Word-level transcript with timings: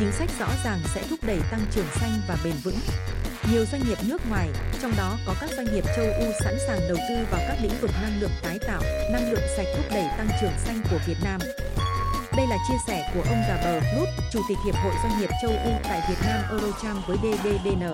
Chính 0.00 0.12
sách 0.12 0.30
rõ 0.38 0.46
ràng 0.64 0.80
sẽ 0.94 1.02
thúc 1.10 1.18
đẩy 1.22 1.38
tăng 1.50 1.60
trưởng 1.70 1.86
xanh 2.00 2.12
và 2.28 2.36
bền 2.44 2.54
vững. 2.64 2.78
Nhiều 3.52 3.64
doanh 3.72 3.82
nghiệp 3.88 3.98
nước 4.08 4.20
ngoài, 4.30 4.48
trong 4.82 4.92
đó 4.96 5.18
có 5.26 5.34
các 5.40 5.50
doanh 5.56 5.74
nghiệp 5.74 5.84
châu 5.96 6.04
Âu 6.04 6.32
sẵn 6.44 6.54
sàng 6.66 6.80
đầu 6.88 6.96
tư 7.08 7.14
vào 7.30 7.40
các 7.48 7.56
lĩnh 7.62 7.80
vực 7.80 7.90
năng 8.02 8.20
lượng 8.20 8.30
tái 8.42 8.58
tạo, 8.66 8.82
năng 9.12 9.32
lượng 9.32 9.42
sạch 9.56 9.66
thúc 9.76 9.84
đẩy 9.90 10.04
tăng 10.18 10.28
trưởng 10.40 10.58
xanh 10.58 10.82
của 10.90 10.98
Việt 11.06 11.16
Nam. 11.24 11.40
Đây 12.36 12.46
là 12.46 12.56
chia 12.68 12.76
sẻ 12.86 13.10
của 13.14 13.20
ông 13.20 13.42
Gaber 13.48 13.84
Blut, 13.94 14.08
Chủ 14.32 14.40
tịch 14.48 14.58
Hiệp 14.64 14.74
hội 14.74 14.92
Doanh 15.02 15.20
nghiệp 15.20 15.30
châu 15.42 15.50
Âu 15.50 15.80
tại 15.82 16.02
Việt 16.08 16.26
Nam 16.26 16.42
Eurocharm 16.50 17.00
với 17.06 17.16
DDDN. 17.16 17.84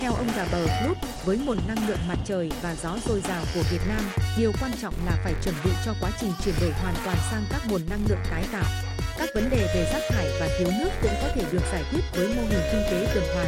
Theo 0.00 0.14
ông 0.14 0.28
Gaber 0.36 0.70
Blut, 0.82 0.96
với 1.24 1.38
nguồn 1.38 1.58
năng 1.68 1.88
lượng 1.88 2.08
mặt 2.08 2.18
trời 2.24 2.50
và 2.62 2.74
gió 2.82 2.96
dồi 3.06 3.20
dào 3.20 3.42
của 3.54 3.62
Việt 3.70 3.80
Nam, 3.88 4.02
điều 4.38 4.52
quan 4.60 4.72
trọng 4.82 4.94
là 5.06 5.12
phải 5.24 5.34
chuẩn 5.44 5.54
bị 5.64 5.70
cho 5.86 5.94
quá 6.00 6.10
trình 6.20 6.32
chuyển 6.44 6.54
đổi 6.60 6.70
hoàn 6.70 6.94
toàn 7.04 7.16
sang 7.30 7.44
các 7.50 7.62
nguồn 7.68 7.82
năng 7.90 8.00
lượng 8.08 8.22
tái 8.30 8.44
tạo. 8.52 8.87
Các 9.18 9.28
vấn 9.34 9.50
đề 9.50 9.68
về 9.74 9.88
rác 9.92 10.02
thải 10.08 10.26
và 10.40 10.48
thiếu 10.58 10.68
nước 10.80 10.90
cũng 11.02 11.14
có 11.22 11.28
thể 11.34 11.42
được 11.52 11.62
giải 11.72 11.84
quyết 11.92 12.00
với 12.12 12.26
mô 12.26 12.42
hình 12.42 12.60
kinh 12.72 12.82
tế 12.90 13.06
tuần 13.14 13.24
hoàn. 13.34 13.46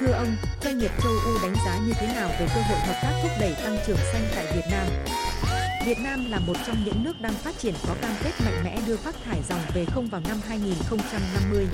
Thưa 0.00 0.12
ông, 0.12 0.36
doanh 0.64 0.78
nghiệp 0.78 0.90
châu 1.02 1.12
Âu 1.24 1.34
đánh 1.42 1.54
giá 1.66 1.78
như 1.86 1.92
thế 2.00 2.06
nào 2.06 2.28
về 2.28 2.46
cơ 2.54 2.60
hội 2.60 2.78
hợp 2.78 3.00
tác 3.02 3.12
thúc 3.22 3.30
đẩy 3.40 3.54
tăng 3.64 3.78
trưởng 3.86 3.96
xanh 4.12 4.22
tại 4.34 4.46
Việt 4.56 4.64
Nam? 4.70 4.86
Việt 5.86 5.98
Nam 5.98 6.30
là 6.30 6.38
một 6.38 6.56
trong 6.66 6.76
những 6.84 7.04
nước 7.04 7.20
đang 7.20 7.32
phát 7.32 7.58
triển 7.58 7.74
có 7.88 7.94
cam 8.02 8.12
kết 8.24 8.30
mạnh 8.44 8.64
mẽ 8.64 8.78
đưa 8.86 8.96
phát 8.96 9.14
thải 9.24 9.40
dòng 9.48 9.60
về 9.74 9.84
không 9.84 10.06
vào 10.06 10.20
năm 10.28 10.40
2050. 10.48 11.66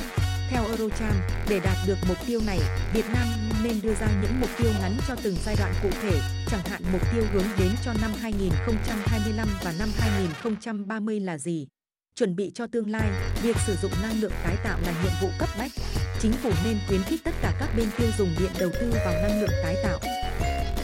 Theo 0.51 0.65
Eurocharm, 0.65 1.17
để 1.49 1.61
đạt 1.65 1.77
được 1.87 1.99
mục 2.09 2.17
tiêu 2.27 2.41
này, 2.47 2.59
Việt 2.95 3.05
Nam 3.15 3.29
nên 3.65 3.81
đưa 3.83 3.95
ra 3.95 4.07
những 4.23 4.41
mục 4.41 4.51
tiêu 4.59 4.71
ngắn 4.81 4.97
cho 5.09 5.15
từng 5.23 5.37
giai 5.45 5.57
đoạn 5.59 5.73
cụ 5.83 5.89
thể, 6.03 6.21
chẳng 6.51 6.65
hạn 6.71 6.83
mục 6.93 7.01
tiêu 7.15 7.25
hướng 7.33 7.47
đến 7.59 7.71
cho 7.85 7.93
năm 8.03 8.11
2025 8.21 9.49
và 9.65 9.73
năm 9.79 9.89
2030 9.99 11.21
là 11.21 11.39
gì. 11.39 11.67
Chuẩn 12.19 12.37
bị 12.37 12.53
cho 12.55 12.67
tương 12.67 12.91
lai, 12.91 13.09
việc 13.43 13.57
sử 13.67 13.77
dụng 13.83 13.93
năng 14.03 14.21
lượng 14.21 14.33
tái 14.45 14.57
tạo 14.65 14.79
là 14.87 14.93
nhiệm 15.03 15.13
vụ 15.23 15.29
cấp 15.39 15.49
bách. 15.59 15.71
Chính 16.21 16.33
phủ 16.33 16.51
nên 16.65 16.79
khuyến 16.89 17.03
khích 17.03 17.21
tất 17.25 17.31
cả 17.43 17.53
các 17.61 17.69
bên 17.77 17.89
tiêu 17.99 18.09
dùng 18.19 18.35
điện 18.39 18.51
đầu 18.59 18.71
tư 18.81 18.93
vào 19.05 19.13
năng 19.23 19.41
lượng 19.41 19.51
tái 19.63 19.77
tạo. 19.83 19.99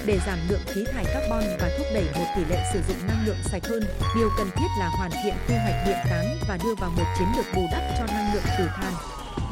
Để 0.06 0.18
giảm 0.26 0.38
lượng 0.48 0.60
khí 0.66 0.84
thải 0.92 1.04
carbon 1.04 1.44
và 1.60 1.70
thúc 1.78 1.86
đẩy 1.94 2.04
một 2.14 2.26
tỷ 2.36 2.44
lệ 2.44 2.64
sử 2.72 2.80
dụng 2.88 3.06
năng 3.08 3.26
lượng 3.26 3.36
sạch 3.44 3.62
hơn, 3.66 3.82
điều 4.16 4.30
cần 4.38 4.50
thiết 4.56 4.66
là 4.78 4.88
hoàn 4.88 5.10
thiện 5.24 5.34
quy 5.48 5.54
hoạch 5.54 5.86
điện 5.86 5.96
tán 6.10 6.38
và 6.48 6.58
đưa 6.64 6.74
vào 6.74 6.90
một 6.90 7.14
chiến 7.18 7.28
lược 7.36 7.46
bù 7.54 7.62
đắp 7.72 7.82
cho 7.98 8.06
năng 8.14 8.34
lượng 8.34 8.44
từ 8.58 8.66
than. 8.66 8.92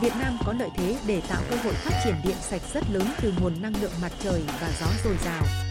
Việt 0.02 0.12
Nam 0.20 0.38
có 0.46 0.52
lợi 0.58 0.68
thế 0.76 0.96
để 1.06 1.22
tạo 1.28 1.42
cơ 1.50 1.56
hội 1.56 1.74
phát 1.74 2.00
triển 2.04 2.14
điện 2.24 2.36
sạch 2.40 2.62
rất 2.74 2.84
lớn 2.92 3.12
từ 3.22 3.32
nguồn 3.40 3.62
năng 3.62 3.82
lượng 3.82 3.92
mặt 4.02 4.12
trời 4.22 4.42
và 4.60 4.70
gió 4.80 4.86
dồi 5.04 5.16
dào. 5.24 5.69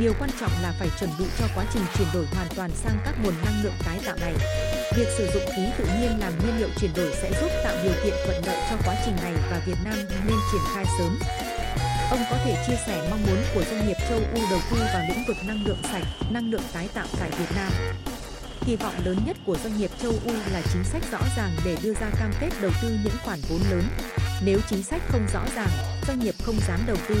Điều 0.00 0.14
quan 0.18 0.30
trọng 0.40 0.52
là 0.62 0.72
phải 0.78 0.88
chuẩn 1.00 1.10
bị 1.18 1.24
cho 1.38 1.46
quá 1.54 1.64
trình 1.72 1.82
chuyển 1.98 2.08
đổi 2.14 2.26
hoàn 2.32 2.48
toàn 2.56 2.70
sang 2.84 2.98
các 3.04 3.14
nguồn 3.22 3.34
năng 3.44 3.62
lượng 3.62 3.72
tái 3.86 3.98
tạo 4.04 4.16
này. 4.20 4.32
Việc 4.96 5.08
sử 5.18 5.30
dụng 5.34 5.42
khí 5.56 5.62
tự 5.78 5.84
nhiên 5.84 6.18
làm 6.20 6.32
nhiên 6.38 6.58
liệu 6.58 6.68
chuyển 6.80 6.90
đổi 6.96 7.12
sẽ 7.22 7.30
giúp 7.40 7.50
tạo 7.64 7.76
điều 7.82 7.92
kiện 8.04 8.14
thuận 8.24 8.46
lợi 8.46 8.56
cho 8.70 8.76
quá 8.84 8.94
trình 9.04 9.16
này 9.22 9.32
và 9.50 9.60
Việt 9.66 9.78
Nam 9.84 9.94
nên 10.26 10.36
triển 10.52 10.60
khai 10.74 10.84
sớm. 10.98 11.18
Ông 12.10 12.20
có 12.30 12.36
thể 12.44 12.64
chia 12.66 12.76
sẻ 12.86 13.08
mong 13.10 13.22
muốn 13.26 13.42
của 13.54 13.64
doanh 13.70 13.86
nghiệp 13.86 13.96
châu 14.08 14.18
Âu 14.18 14.44
đầu 14.50 14.60
tư 14.70 14.76
vào 14.94 15.02
lĩnh 15.08 15.24
vực 15.28 15.36
năng 15.46 15.64
lượng 15.66 15.82
sạch, 15.92 16.04
năng 16.30 16.50
lượng 16.50 16.62
tái 16.72 16.88
tạo 16.94 17.06
tại 17.20 17.30
Việt 17.30 17.56
Nam. 17.56 17.72
Kỳ 18.66 18.76
vọng 18.76 18.94
lớn 19.04 19.18
nhất 19.26 19.36
của 19.46 19.56
doanh 19.64 19.78
nghiệp 19.78 19.90
châu 20.02 20.12
Âu 20.26 20.34
là 20.52 20.62
chính 20.72 20.84
sách 20.84 21.02
rõ 21.12 21.20
ràng 21.36 21.56
để 21.64 21.76
đưa 21.82 21.94
ra 21.94 22.10
cam 22.20 22.30
kết 22.40 22.50
đầu 22.60 22.70
tư 22.82 22.98
những 23.04 23.16
khoản 23.24 23.38
vốn 23.48 23.60
lớn. 23.70 23.82
Nếu 24.44 24.58
chính 24.70 24.82
sách 24.82 25.02
không 25.08 25.26
rõ 25.34 25.44
ràng, 25.56 25.70
doanh 26.06 26.18
nghiệp 26.18 26.34
không 26.44 26.56
dám 26.68 26.80
đầu 26.86 26.96
tư. 27.08 27.16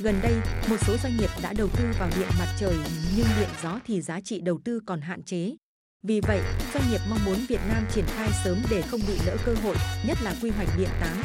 Gần 0.00 0.20
đây, 0.22 0.34
một 0.70 0.76
số 0.86 0.96
doanh 1.02 1.16
nghiệp 1.16 1.30
đã 1.42 1.52
đầu 1.58 1.68
tư 1.78 1.84
vào 1.98 2.10
điện 2.16 2.28
mặt 2.38 2.54
trời 2.58 2.74
nhưng 3.16 3.26
điện 3.40 3.48
gió 3.62 3.78
thì 3.86 4.00
giá 4.00 4.20
trị 4.20 4.40
đầu 4.40 4.58
tư 4.64 4.80
còn 4.86 5.00
hạn 5.00 5.22
chế. 5.22 5.56
Vì 6.02 6.20
vậy, 6.20 6.40
doanh 6.74 6.84
nghiệp 6.90 7.00
mong 7.10 7.18
muốn 7.24 7.36
Việt 7.48 7.60
Nam 7.68 7.86
triển 7.94 8.04
khai 8.06 8.28
sớm 8.44 8.62
để 8.70 8.82
không 8.82 9.00
bị 9.08 9.14
lỡ 9.26 9.36
cơ 9.44 9.54
hội, 9.62 9.76
nhất 10.06 10.18
là 10.22 10.34
quy 10.42 10.50
hoạch 10.50 10.68
điện 10.78 10.88
8. 11.00 11.22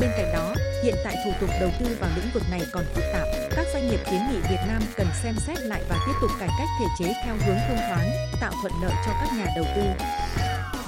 Bên 0.00 0.10
cạnh 0.16 0.32
đó, 0.34 0.54
hiện 0.84 0.94
tại 1.04 1.16
thủ 1.24 1.30
tục 1.40 1.50
đầu 1.60 1.70
tư 1.80 1.96
vào 2.00 2.10
lĩnh 2.16 2.30
vực 2.34 2.42
này 2.50 2.60
còn 2.72 2.84
phức 2.94 3.04
tạp. 3.12 3.26
Các 3.50 3.66
doanh 3.72 3.88
nghiệp 3.88 4.00
kiến 4.10 4.20
nghị 4.30 4.38
Việt 4.50 4.60
Nam 4.68 4.82
cần 4.96 5.06
xem 5.22 5.34
xét 5.46 5.60
lại 5.60 5.82
và 5.88 5.96
tiếp 6.06 6.12
tục 6.20 6.30
cải 6.40 6.48
cách 6.58 6.68
thể 6.80 6.86
chế 6.98 7.12
theo 7.24 7.34
hướng 7.34 7.58
thông 7.68 7.78
thoáng, 7.88 8.10
tạo 8.40 8.52
thuận 8.62 8.72
lợi 8.82 8.92
cho 9.06 9.12
các 9.20 9.28
nhà 9.38 9.46
đầu 9.56 9.64
tư. 9.76 9.82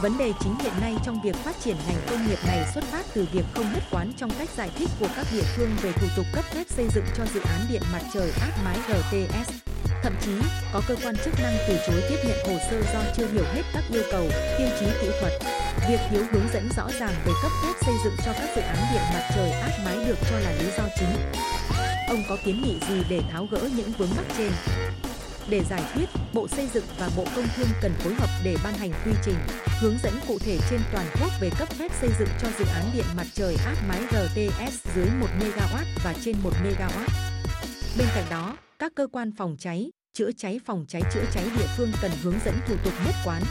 Vấn 0.00 0.18
đề 0.18 0.32
chính 0.40 0.54
hiện 0.58 0.72
nay 0.80 0.94
trong 1.04 1.22
việc 1.22 1.36
phát 1.36 1.56
triển 1.60 1.76
ngành 1.86 1.96
công 2.10 2.28
nghiệp 2.28 2.38
này 2.46 2.66
xuất 2.74 2.84
phát 2.84 3.06
từ 3.14 3.26
việc 3.32 3.44
không 3.54 3.72
nhất 3.72 3.82
quán 3.90 4.12
trong 4.16 4.30
cách 4.38 4.48
giải 4.56 4.70
thích 4.78 4.88
của 5.00 5.08
các 5.16 5.26
địa 5.32 5.42
phương 5.56 5.76
về 5.82 5.92
thủ 5.92 6.06
tục 6.16 6.26
cấp 6.34 6.44
phép 6.44 6.64
xây 6.68 6.86
dựng 6.94 7.04
cho 7.16 7.24
dự 7.34 7.40
án 7.40 7.60
điện 7.70 7.82
mặt 7.92 8.02
trời 8.14 8.30
áp 8.40 8.52
mái 8.64 8.78
GTS. 8.88 9.50
Thậm 10.02 10.12
chí, 10.24 10.32
có 10.72 10.82
cơ 10.88 10.96
quan 11.04 11.16
chức 11.24 11.34
năng 11.42 11.56
từ 11.68 11.76
chối 11.86 12.02
tiếp 12.08 12.16
nhận 12.24 12.38
hồ 12.46 12.58
sơ 12.70 12.82
do 12.92 13.00
chưa 13.16 13.26
hiểu 13.26 13.44
hết 13.54 13.62
các 13.74 13.84
yêu 13.90 14.02
cầu, 14.12 14.26
tiêu 14.58 14.68
chí 14.80 14.86
kỹ 15.02 15.08
thuật. 15.20 15.32
Việc 15.88 16.00
thiếu 16.10 16.22
hướng 16.32 16.48
dẫn 16.52 16.68
rõ 16.76 16.88
ràng 17.00 17.14
về 17.24 17.32
cấp 17.42 17.52
phép 17.62 17.72
xây 17.80 17.94
dựng 18.04 18.16
cho 18.26 18.32
các 18.32 18.48
dự 18.56 18.62
án 18.62 18.76
điện 18.92 19.02
mặt 19.14 19.30
trời 19.34 19.50
áp 19.50 19.72
mái 19.84 19.96
được 20.06 20.18
cho 20.30 20.38
là 20.38 20.52
lý 20.52 20.66
do 20.78 20.84
chính. 20.98 21.32
Ông 22.08 22.22
có 22.28 22.36
kiến 22.44 22.62
nghị 22.62 22.78
gì 22.88 23.02
để 23.08 23.20
tháo 23.32 23.46
gỡ 23.50 23.68
những 23.76 23.92
vướng 23.98 24.10
mắc 24.16 24.24
trên? 24.38 24.52
Để 25.48 25.64
giải 25.70 25.82
quyết, 25.94 26.04
Bộ 26.32 26.48
Xây 26.48 26.68
dựng 26.74 26.84
và 26.98 27.10
Bộ 27.16 27.24
Công 27.36 27.44
Thương 27.56 27.68
cần 27.82 27.92
phối 27.98 28.14
hợp 28.14 28.28
để 28.44 28.56
ban 28.64 28.74
hành 28.74 28.90
quy 29.06 29.12
trình, 29.24 29.34
hướng 29.80 29.94
dẫn 30.02 30.12
cụ 30.28 30.38
thể 30.38 30.58
trên 30.70 30.80
toàn 30.92 31.06
quốc 31.20 31.30
về 31.40 31.50
cấp 31.58 31.68
phép 31.68 31.92
xây 32.00 32.10
dựng 32.18 32.28
cho 32.42 32.48
dự 32.58 32.64
án 32.74 32.84
điện 32.94 33.04
mặt 33.16 33.26
trời 33.34 33.56
áp 33.66 33.76
mái 33.88 34.00
RTS 34.00 34.94
dưới 34.94 35.06
1 35.20 35.26
MW 35.40 35.78
và 36.04 36.14
trên 36.24 36.36
1 36.42 36.50
MW. 36.64 36.88
Bên 37.98 38.06
cạnh 38.14 38.24
đó, 38.30 38.56
các 38.78 38.92
cơ 38.94 39.06
quan 39.12 39.32
phòng 39.38 39.56
cháy, 39.58 39.90
chữa 40.12 40.32
cháy 40.32 40.60
phòng 40.66 40.84
cháy 40.88 41.02
chữa 41.14 41.24
cháy 41.32 41.44
địa 41.58 41.66
phương 41.76 41.92
cần 42.02 42.10
hướng 42.22 42.38
dẫn 42.44 42.54
thủ 42.68 42.74
tục 42.84 42.92
nhất 43.06 43.14
quán. 43.24 43.42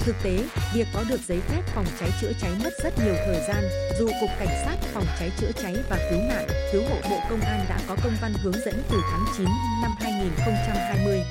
Thực 0.00 0.16
tế, 0.22 0.44
việc 0.74 0.86
có 0.94 1.04
được 1.08 1.20
giấy 1.28 1.40
phép 1.48 1.62
phòng 1.74 1.86
cháy 2.00 2.10
chữa 2.20 2.32
cháy 2.40 2.50
mất 2.64 2.70
rất 2.84 2.98
nhiều 3.04 3.14
thời 3.26 3.40
gian, 3.48 3.64
dù 3.98 4.08
Cục 4.20 4.30
Cảnh 4.38 4.62
sát 4.64 4.76
phòng 4.92 5.06
cháy 5.18 5.30
chữa 5.38 5.52
cháy 5.62 5.76
và 5.90 5.96
cứu 6.10 6.20
nạn, 6.28 6.46
cứu 6.72 6.82
hộ 6.82 6.96
Bộ 7.10 7.20
Công 7.30 7.40
an 7.40 7.66
đã 7.68 7.78
có 7.88 7.96
công 8.04 8.16
văn 8.22 8.32
hướng 8.42 8.60
dẫn 8.64 8.82
từ 8.90 8.98
tháng 9.10 9.24
9 9.36 9.46
năm 9.82 9.90
2020. 10.00 11.22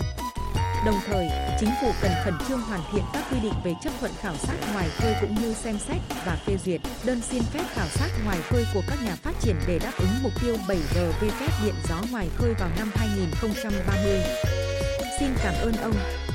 Đồng 0.85 1.00
thời, 1.06 1.27
chính 1.59 1.69
phủ 1.81 1.91
cần 2.01 2.11
khẩn 2.23 2.33
trương 2.47 2.61
hoàn 2.61 2.81
thiện 2.91 3.03
các 3.13 3.23
quy 3.31 3.39
định 3.39 3.53
về 3.63 3.73
chấp 3.83 3.89
thuận 4.00 4.11
khảo 4.22 4.35
sát 4.35 4.56
ngoài 4.73 4.89
khơi 4.97 5.16
cũng 5.22 5.35
như 5.35 5.53
xem 5.53 5.79
xét 5.88 5.97
và 6.25 6.38
phê 6.45 6.57
duyệt 6.66 6.81
đơn 7.03 7.22
xin 7.22 7.44
phép 7.44 7.63
khảo 7.73 7.88
sát 7.88 8.09
ngoài 8.25 8.39
khơi 8.50 8.66
của 8.73 8.81
các 8.88 8.97
nhà 9.06 9.16
phát 9.16 9.33
triển 9.41 9.56
để 9.67 9.79
đáp 9.79 9.91
ứng 9.97 10.23
mục 10.23 10.31
tiêu 10.41 10.57
7G 10.67 11.11
về 11.22 11.29
phép 11.29 11.50
điện 11.63 11.75
gió 11.89 11.95
ngoài 12.11 12.27
khơi 12.38 12.53
vào 12.59 12.69
năm 12.77 12.91
2030. 12.95 14.22
Xin 15.19 15.29
cảm 15.44 15.53
ơn 15.61 15.73
ông. 15.73 16.26